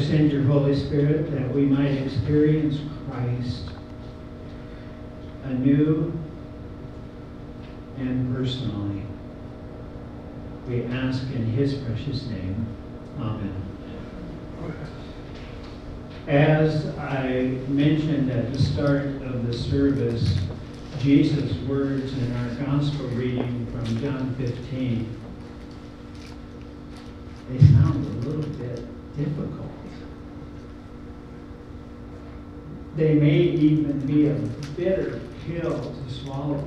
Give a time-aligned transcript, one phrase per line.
[0.00, 2.78] send your Holy Spirit that we might experience
[3.08, 3.70] Christ
[5.44, 6.12] anew
[7.98, 9.02] and personally.
[10.68, 12.66] We ask in his precious name.
[13.18, 13.54] Amen.
[16.28, 20.38] As I mentioned at the start of the service,
[21.00, 25.16] Jesus' words in our gospel reading from John 15,
[27.48, 28.86] they sound a little bit
[29.24, 29.70] difficult.
[32.96, 34.34] They may even be a
[34.76, 36.64] bitter pill to swallow.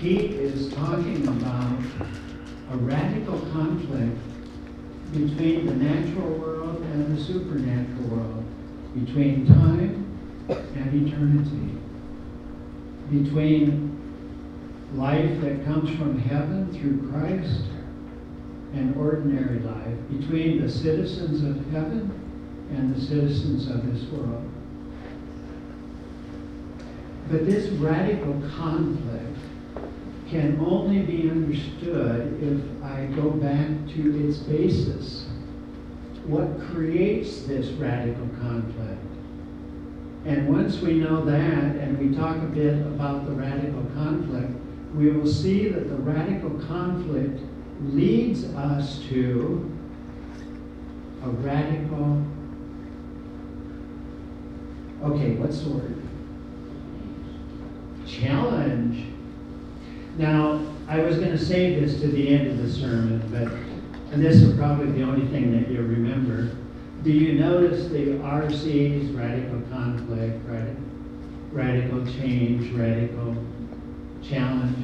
[0.00, 1.78] He is talking about
[2.72, 4.18] a radical conflict
[5.12, 8.44] between the natural world and the supernatural world,
[8.94, 10.08] between time
[10.48, 11.78] and eternity,
[13.10, 13.90] between
[14.94, 17.62] life that comes from heaven through Christ
[18.74, 22.10] and ordinary life, between the citizens of heaven
[22.70, 24.48] and the citizens of this world.
[27.30, 29.38] But this radical conflict
[30.28, 35.26] can only be understood if I go back to its basis.
[36.24, 39.00] What creates this radical conflict?
[40.24, 44.52] And once we know that, and we talk a bit about the radical conflict,
[44.94, 47.40] we will see that the radical conflict
[47.80, 49.70] leads us to
[51.24, 52.22] a radical,
[55.02, 56.02] okay, what's the word?
[58.06, 59.04] Challenge.
[60.18, 63.52] Now, I was going to save this to the end of the sermon, but,
[64.12, 66.56] and this is probably the only thing that you remember.
[67.02, 70.82] Do you notice the RC's radical conflict, radical,
[71.50, 73.36] radical change, radical
[74.22, 74.76] challenge?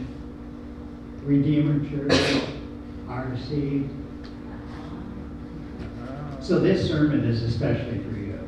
[1.22, 2.42] Redeemer Church,
[3.08, 3.88] RC.
[6.40, 8.38] So this sermon is especially for you.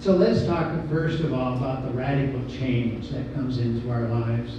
[0.00, 4.56] So let's talk first of all about the radical change that comes into our lives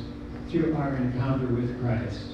[0.50, 2.34] through our encounter with Christ.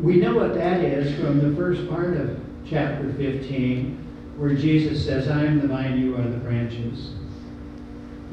[0.00, 3.96] We know what that is from the first part of chapter 15,
[4.38, 7.10] where Jesus says, I am the vine, you are the branches.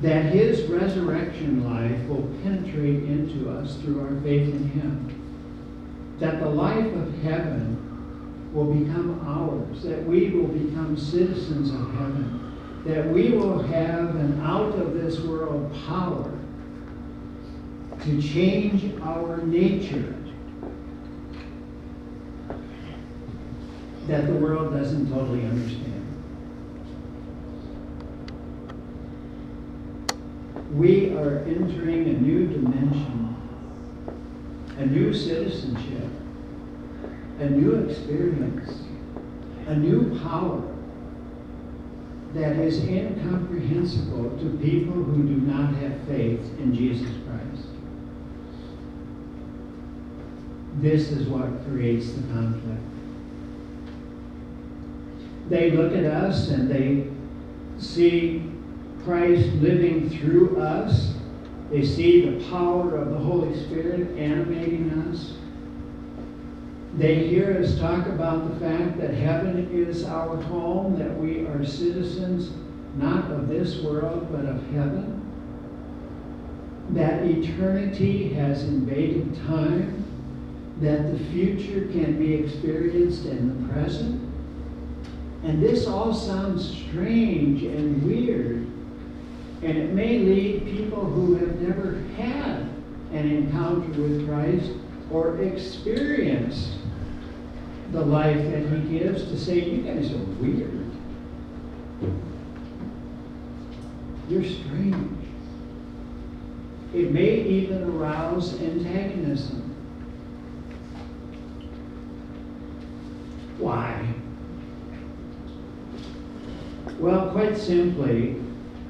[0.01, 5.13] That his resurrection life will penetrate into us through our faith in him.
[6.19, 7.77] That the life of heaven
[8.53, 14.39] will become ours, that we will become citizens of heaven, that we will have an
[14.41, 16.31] out of this world power
[18.03, 20.15] to change our nature
[24.07, 25.96] that the world doesn't totally understand.
[30.71, 33.35] We are entering a new dimension,
[34.77, 36.09] a new citizenship,
[37.39, 38.83] a new experience,
[39.67, 40.61] a new power
[42.33, 47.67] that is incomprehensible to people who do not have faith in Jesus Christ.
[50.79, 52.81] This is what creates the conflict.
[55.49, 57.07] They look at us and they
[57.79, 58.46] see
[59.07, 61.13] Christ living through us.
[61.71, 65.33] They see the power of the Holy Spirit animating us.
[66.97, 71.65] They hear us talk about the fact that heaven is our home, that we are
[71.65, 72.51] citizens
[72.97, 75.13] not of this world, but of heaven.
[76.89, 80.03] That eternity has invaded time,
[80.81, 84.21] that the future can be experienced in the present.
[85.43, 88.66] And this all sounds strange and weird,
[89.63, 92.69] and it may lead people who have never had
[93.11, 94.71] an encounter with Christ
[95.11, 96.77] or experienced
[97.91, 100.85] the life that he gives to say, you guys are weird.
[104.29, 105.17] You're strange.
[106.93, 109.75] It may even arouse antagonism.
[113.57, 114.13] Why?
[116.99, 118.41] Well, quite simply,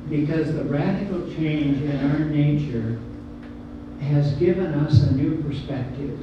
[0.09, 3.00] because the radical change in our nature
[4.01, 6.18] has given us a new perspective.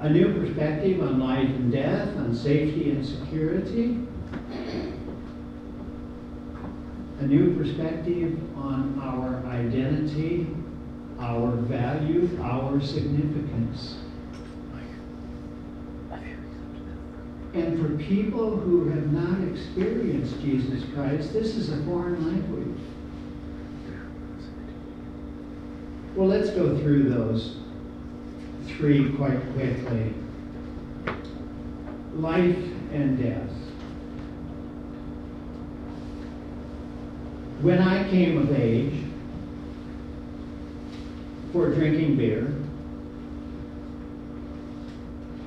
[0.00, 3.98] A new perspective on life and death, on safety and security.
[7.20, 10.46] A new perspective on our identity,
[11.18, 13.96] our value, our significance.
[17.56, 22.78] And for people who have not experienced Jesus Christ, this is a foreign language.
[26.14, 27.56] Well, let's go through those
[28.66, 30.12] 3 quite quickly.
[32.12, 32.58] Life
[32.92, 33.50] and death.
[37.62, 39.02] When I came of age
[41.54, 42.54] for drinking beer,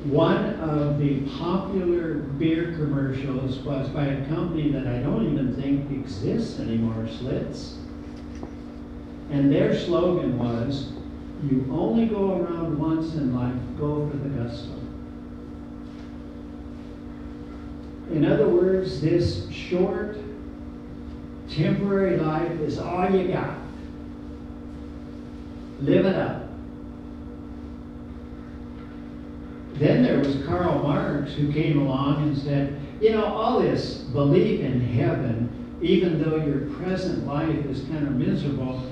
[0.06, 5.92] one of the popular beer commercials was by a company that I don't even think
[5.92, 7.76] exists anymore, Schlitz.
[9.30, 10.94] And their slogan was,
[11.44, 14.74] you only go around once in life, go for the gusto.
[18.12, 20.18] In other words, this short,
[21.50, 23.58] temporary life is all you got.
[25.82, 26.49] Live it up.
[29.80, 34.60] Then there was Karl Marx who came along and said, you know, all this belief
[34.60, 38.84] in heaven, even though your present life is kind of miserable,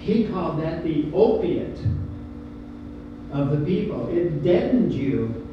[0.00, 1.78] he called that the opiate
[3.32, 4.08] of the people.
[4.08, 5.46] It deadened you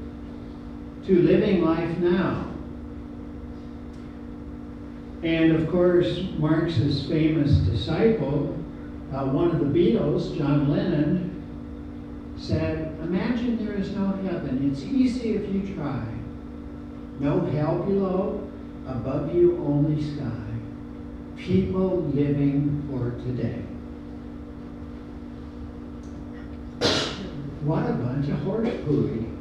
[1.05, 2.51] to living life now.
[5.21, 8.57] And of course, Marx's famous disciple,
[9.13, 11.31] uh, one of the Beatles, John Lennon,
[12.37, 14.71] said, Imagine there is no heaven.
[14.71, 16.03] It's easy if you try.
[17.19, 18.49] No hell below,
[18.87, 20.31] above you only sky.
[21.37, 23.61] People living for today.
[27.61, 29.31] What a bunch of horse pooey.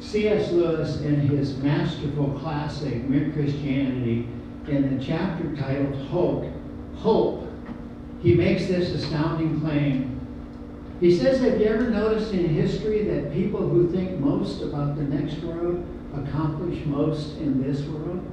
[0.00, 0.50] C.S.
[0.50, 4.26] Lewis, in his masterful classic, Mere Christianity,
[4.66, 6.46] in the chapter titled Hope,
[6.96, 7.47] Hope,
[8.22, 10.20] he makes this astounding claim.
[11.00, 15.02] He says, Have you ever noticed in history that people who think most about the
[15.02, 18.24] next world accomplish most in this world?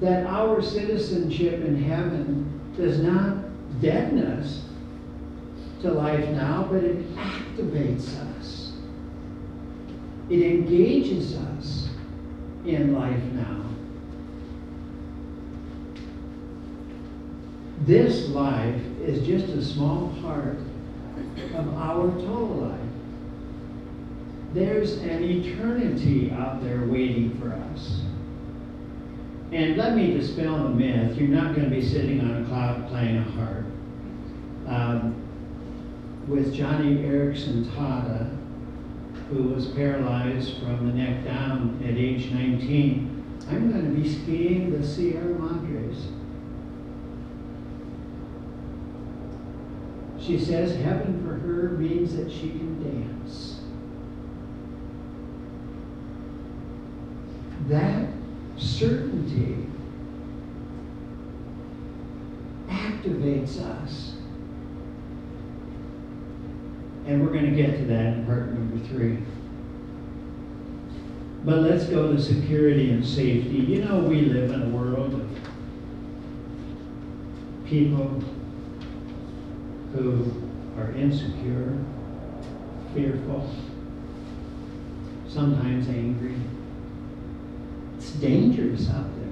[0.00, 3.38] That our citizenship in heaven does not
[3.80, 4.62] deaden us
[5.82, 8.72] to life now, but it activates us.
[10.30, 11.88] It engages us
[12.64, 13.71] in life now.
[17.86, 20.56] This life is just a small part
[21.54, 22.78] of our total life.
[24.54, 28.02] There's an eternity out there waiting for us.
[29.50, 32.88] And let me dispel the myth you're not going to be sitting on a cloud
[32.88, 33.66] playing a harp.
[34.68, 35.16] Um,
[36.28, 38.38] with Joni Eareckson Tada,
[39.28, 44.70] who was paralyzed from the neck down at age 19, I'm going to be skiing
[44.70, 46.06] the Sierra Madres.
[50.24, 53.60] She says heaven for her means that she can dance.
[57.68, 58.06] That
[58.56, 59.66] certainty
[62.68, 64.14] activates us.
[67.06, 69.18] And we're going to get to that in part number three.
[71.44, 73.56] But let's go to security and safety.
[73.56, 75.28] You know, we live in a world of
[77.66, 78.22] people
[79.94, 80.32] who
[80.78, 81.78] are insecure,
[82.94, 83.48] fearful,
[85.28, 86.34] sometimes angry.
[87.96, 89.22] It's dangerous out there.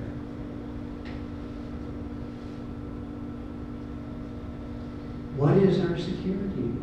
[5.36, 6.74] What is our security?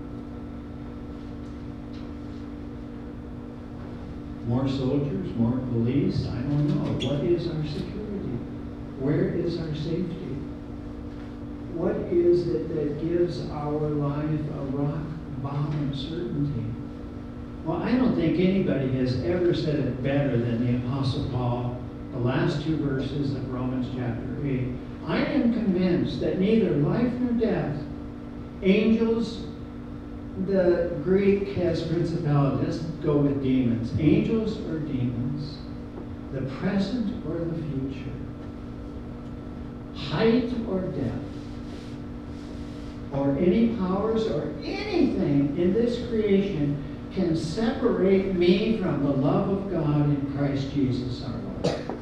[4.47, 6.25] More soldiers, more police?
[6.27, 7.07] I don't know.
[7.07, 8.37] What is our security?
[8.99, 10.26] Where is our safety?
[12.11, 15.03] Is it that gives our life a rock
[15.41, 16.65] bottom certainty?
[17.65, 21.81] Well, I don't think anybody has ever said it better than the Apostle Paul,
[22.13, 24.67] the last two verses of Romans chapter 8.
[25.05, 27.77] I am convinced that neither life nor death,
[28.63, 29.45] angels,
[30.45, 33.91] the Greek has principalities, go with demons.
[33.99, 35.57] Angels or demons,
[36.31, 38.11] the present or the future,
[39.95, 41.26] height or depth,
[43.17, 46.83] or any powers or anything in this creation
[47.13, 51.33] can separate me from the love of God in Christ Jesus our
[51.63, 51.99] Lord.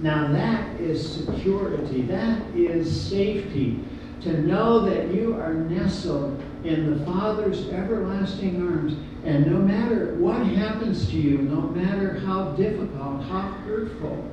[0.00, 3.80] Now that is security, that is safety.
[4.22, 8.94] To know that you are nestled in the Father's everlasting arms,
[9.24, 14.24] and no matter what happens to you, no matter how difficult, how hurtful,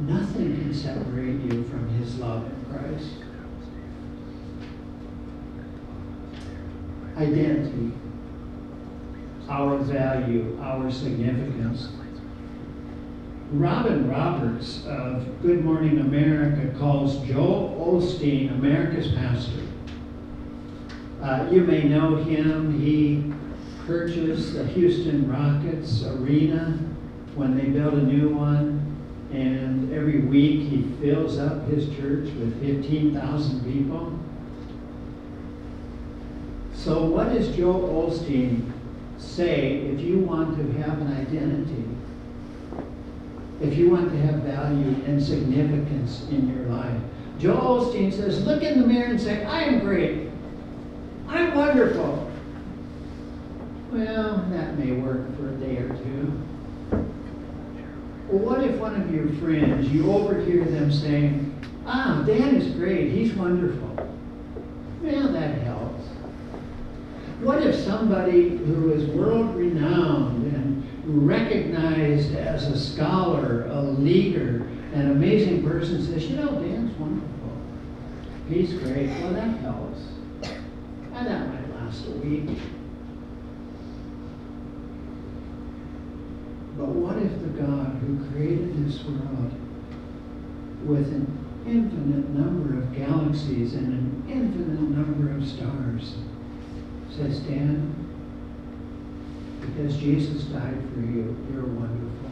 [0.00, 3.10] nothing can separate you from His love Christ.
[7.16, 7.92] Identity,
[9.48, 11.88] our value, our significance.
[13.52, 19.60] Robin Roberts of Good Morning America calls Joel Osteen America's pastor.
[21.22, 22.80] Uh, you may know him.
[22.80, 23.32] He
[23.86, 26.78] purchased the Houston Rockets arena
[27.36, 28.83] when they built a new one.
[29.34, 34.16] And every week he fills up his church with 15,000 people.
[36.72, 38.70] So, what does Joe Osteen
[39.18, 41.84] say if you want to have an identity?
[43.60, 47.00] If you want to have value and significance in your life?
[47.40, 50.28] Joe Osteen says, look in the mirror and say, I am great.
[51.26, 52.30] I'm wonderful.
[53.90, 56.32] Well, that may work for a day or two.
[58.28, 61.50] Well, what if one of your friends, you overhear them saying,
[61.86, 63.90] Ah, Dan is great, he's wonderful.
[65.02, 66.02] Well, that helps.
[67.40, 75.10] What if somebody who is world renowned and recognized as a scholar, a leader, an
[75.10, 77.28] amazing person says, You know, Dan's wonderful.
[78.48, 79.08] He's great.
[79.20, 80.00] Well, that helps.
[81.14, 82.58] And that might last a week.
[86.84, 89.52] But what if the God who created this world
[90.84, 91.26] with an
[91.66, 96.16] infinite number of galaxies and an infinite number of stars
[97.08, 97.94] says, Dan,
[99.62, 102.30] because Jesus died for you, you're wonderful.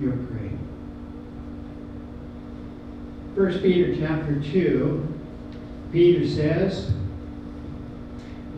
[0.00, 0.58] You're great.
[3.36, 5.06] First Peter chapter 2,
[5.92, 6.90] Peter says,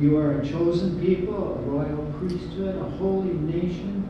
[0.01, 4.09] you are a chosen people, a royal priesthood, a holy nation,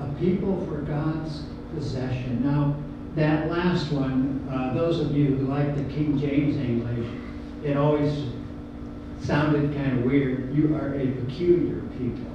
[0.00, 1.42] a people for God's
[1.74, 2.42] possession.
[2.44, 2.76] Now,
[3.14, 7.08] that last one, uh, those of you who like the King James English,
[7.62, 8.24] it always
[9.22, 10.54] sounded kind of weird.
[10.54, 12.30] You are a peculiar people.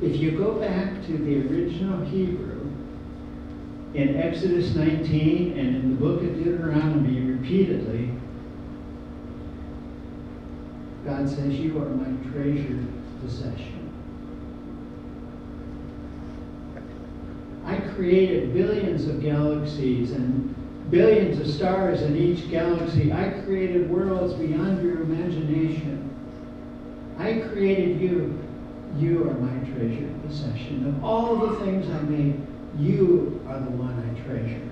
[0.00, 2.60] If you go back to the original Hebrew,
[3.94, 8.10] in Exodus 19 and in the book of Deuteronomy repeatedly,
[11.10, 12.86] God says, You are my treasured
[13.20, 13.90] possession.
[17.66, 20.54] I created billions of galaxies and
[20.88, 23.12] billions of stars in each galaxy.
[23.12, 26.08] I created worlds beyond your imagination.
[27.18, 28.38] I created you.
[28.96, 30.86] You are my treasured possession.
[30.86, 32.40] Of all the things I made,
[32.78, 34.62] you are the one I treasure.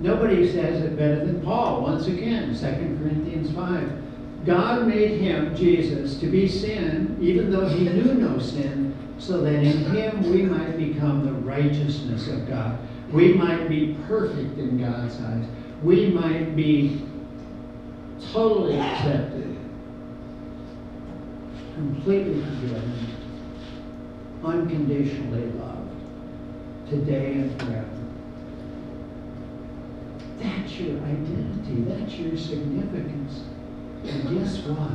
[0.00, 2.60] Nobody says it better than Paul, once again, 2
[2.98, 4.03] Corinthians 5.
[4.44, 9.54] God made him, Jesus, to be sin, even though he knew no sin, so that
[9.54, 12.78] in him we might become the righteousness of God.
[13.12, 15.44] We might be perfect in God's eyes.
[15.82, 17.06] We might be
[18.32, 19.56] totally accepted,
[21.74, 23.06] completely forgiven,
[24.42, 25.90] unconditionally loved,
[26.90, 27.88] today and forever.
[30.38, 31.82] That's your identity.
[31.82, 33.44] That's your significance.
[34.04, 34.90] And guess what?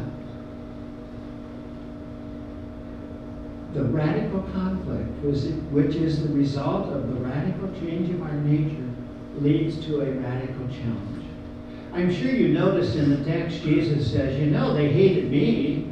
[3.74, 5.10] The radical conflict,
[5.72, 8.90] which is the result of the radical change of our nature,
[9.40, 11.26] leads to a radical challenge.
[11.94, 15.88] I'm sure you noticed in the text, Jesus says, You know, they hated me,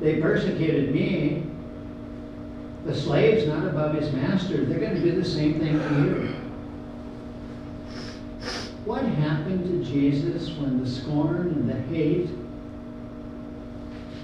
[0.00, 1.46] they persecuted me.
[2.86, 4.64] The slave's not above his master.
[4.64, 6.39] They're going to do the same thing to you.
[8.90, 12.28] What happened to Jesus when the scorn and the hate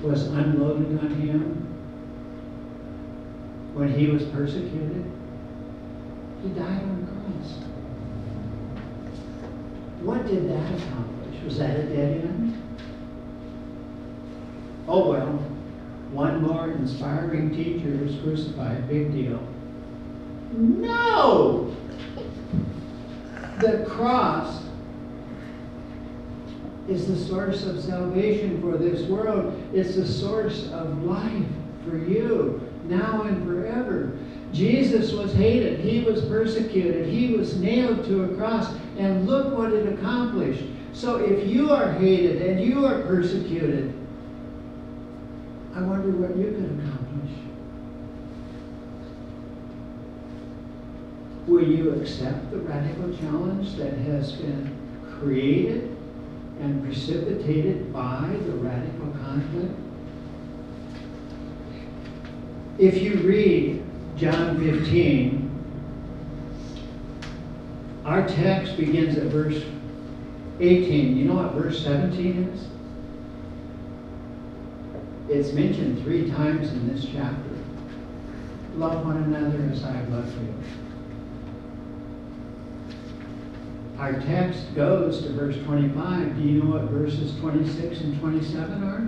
[0.02, 1.54] was unloaded on him?
[3.74, 5.04] When he was persecuted?
[6.42, 7.52] He died on the cross.
[10.00, 11.44] What did that accomplish?
[11.44, 12.60] Was that a dead end?
[14.88, 15.28] Oh well,
[16.10, 19.40] one more inspiring teacher is crucified, big deal.
[20.50, 21.72] No!
[23.58, 24.62] The cross
[26.88, 29.60] is the source of salvation for this world.
[29.72, 31.46] It's the source of life
[31.84, 34.16] for you now and forever.
[34.52, 35.80] Jesus was hated.
[35.80, 37.08] He was persecuted.
[37.08, 38.74] He was nailed to a cross.
[38.98, 40.64] And look what it accomplished.
[40.92, 43.92] So if you are hated and you are persecuted,
[45.74, 47.45] I wonder what you can accomplish.
[51.46, 54.76] Will you accept the radical challenge that has been
[55.20, 55.96] created
[56.60, 59.74] and precipitated by the radical conflict?
[62.78, 63.82] If you read
[64.16, 65.46] John 15,
[68.04, 69.62] our text begins at verse
[70.60, 71.16] 18.
[71.16, 72.68] You know what verse 17 is?
[75.28, 77.50] It's mentioned three times in this chapter.
[78.76, 80.54] love one another as I have loved you.
[83.98, 86.36] Our text goes to verse 25.
[86.36, 89.00] Do you know what verses 26 and 27 are?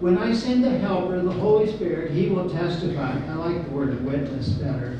[0.00, 3.12] When I send the Helper, the Holy Spirit, He will testify.
[3.28, 4.98] I like the word witness better.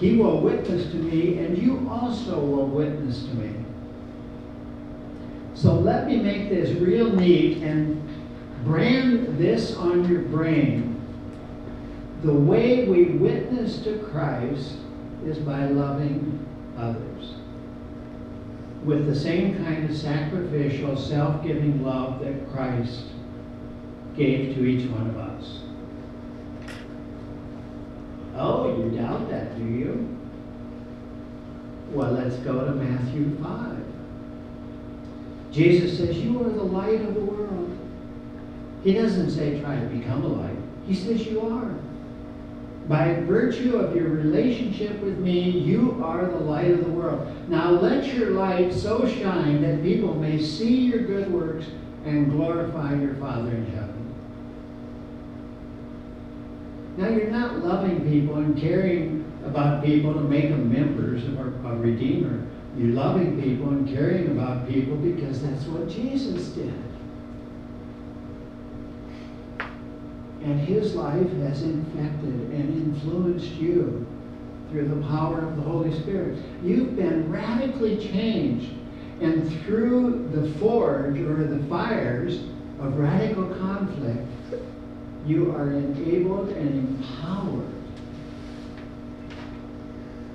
[0.00, 3.54] He will witness to me, and you also will witness to me.
[5.54, 8.02] So let me make this real neat and
[8.64, 11.00] brand this on your brain.
[12.24, 14.78] The way we witness to Christ
[15.26, 17.34] is by loving others
[18.84, 23.04] with the same kind of sacrificial, self giving love that Christ
[24.16, 25.60] gave to each one of us.
[28.36, 30.18] Oh, you doubt that, do you?
[31.90, 33.84] Well, let's go to Matthew 5.
[35.50, 37.78] Jesus says, You are the light of the world.
[38.82, 41.74] He doesn't say try to become a light, He says you are.
[42.88, 47.48] By virtue of your relationship with me, you are the light of the world.
[47.48, 51.66] Now let your light so shine that people may see your good works
[52.04, 54.14] and glorify your Father in heaven.
[56.98, 61.76] Now you're not loving people and caring about people to make them members of our
[61.76, 62.46] Redeemer.
[62.76, 66.72] You're loving people and caring about people because that's what Jesus did.
[70.44, 74.06] And his life has infected and influenced you
[74.70, 76.38] through the power of the Holy Spirit.
[76.62, 78.72] You've been radically changed.
[79.20, 82.40] And through the forge or the fires
[82.80, 84.26] of radical conflict,
[85.24, 87.72] you are enabled and empowered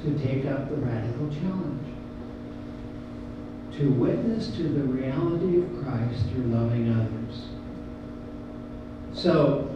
[0.04, 1.86] to take up the radical challenge.
[3.74, 7.50] To witness to the reality of Christ through loving others.
[9.14, 9.69] So,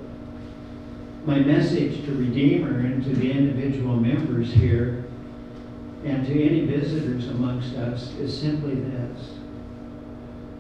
[1.25, 5.05] my message to Redeemer and to the individual members here
[6.03, 9.31] and to any visitors amongst us is simply this.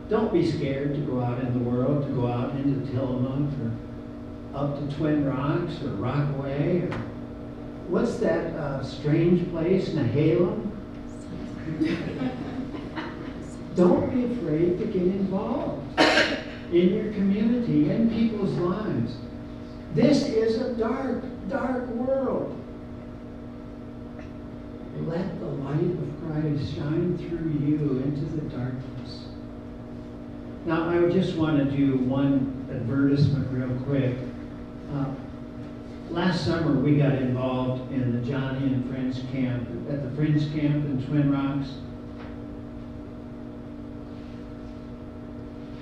[0.09, 4.57] Don't be scared to go out in the world, to go out into Tillamook or
[4.57, 6.91] up to Twin Rocks or Rockaway or
[7.89, 10.69] what's that uh, strange place, Nehalem?
[13.75, 15.99] Don't be afraid to get involved
[16.71, 19.17] in your community, in people's lives.
[19.93, 22.59] This is a dark, dark world.
[24.97, 29.25] Let the light of Christ shine through you into the darkness.
[30.65, 34.17] Now, I just want to do one advertisement real quick.
[34.91, 35.13] Uh,
[36.09, 40.85] last summer, we got involved in the Joni and Friends camp at the Friends camp
[40.85, 41.69] in Twin Rocks.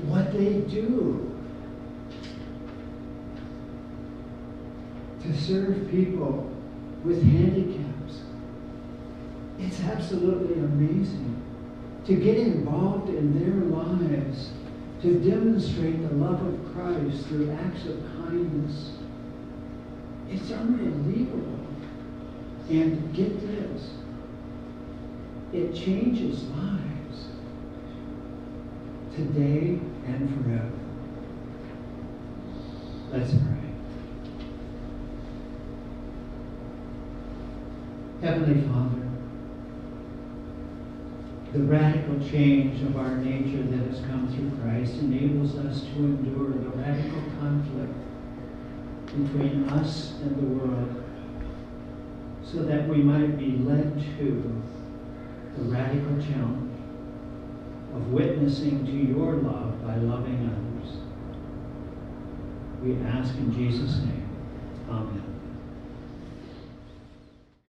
[0.04, 1.32] What they do
[5.24, 6.50] to serve people
[7.04, 8.22] with handicaps.
[9.60, 11.42] It's absolutely amazing
[12.06, 14.50] to get involved in their lives,
[15.02, 18.92] to demonstrate the love of Christ through acts of kindness.
[20.30, 21.60] It's unbelievable.
[22.70, 23.92] And get this
[25.54, 27.28] it changes lives
[29.14, 30.72] today and forever.
[33.12, 33.71] Let's pray.
[38.32, 39.10] Heavenly Father,
[41.52, 46.52] the radical change of our nature that has come through Christ enables us to endure
[46.52, 47.94] the radical conflict
[49.08, 51.04] between us and the world
[52.42, 54.64] so that we might be led to
[55.58, 56.80] the radical challenge
[57.94, 61.00] of witnessing to your love by loving others.
[62.82, 64.22] We ask in Jesus' name.